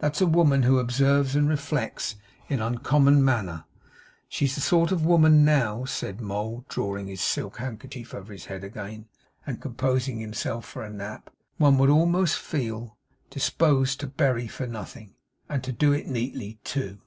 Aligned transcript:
That's 0.00 0.20
a 0.20 0.26
woman 0.26 0.64
who 0.64 0.80
observes 0.80 1.36
and 1.36 1.48
reflects 1.48 2.16
in 2.48 2.58
an 2.58 2.66
uncommon 2.72 3.24
manner. 3.24 3.64
She's 4.28 4.56
the 4.56 4.60
sort 4.60 4.90
of 4.90 5.06
woman 5.06 5.44
now,' 5.44 5.84
said 5.84 6.20
Mould, 6.20 6.66
drawing 6.66 7.06
his 7.06 7.20
silk 7.20 7.58
handkerchief 7.58 8.12
over 8.12 8.32
his 8.32 8.46
head 8.46 8.64
again, 8.64 9.06
and 9.46 9.62
composing 9.62 10.18
himself 10.18 10.64
for 10.64 10.82
a 10.82 10.90
nap 10.90 11.30
'one 11.58 11.78
would 11.78 11.90
almost 11.90 12.40
feel 12.40 12.96
disposed 13.30 14.00
to 14.00 14.08
bury 14.08 14.48
for 14.48 14.66
nothing; 14.66 15.14
and 15.48 15.78
do 15.78 15.92
it 15.92 16.08
neatly, 16.08 16.58
too! 16.64 16.98